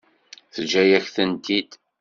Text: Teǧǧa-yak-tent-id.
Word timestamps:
Teǧǧa-yak-tent-id. 0.53 1.69